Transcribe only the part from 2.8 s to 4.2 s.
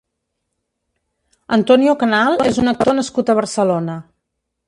nascut a Barcelona.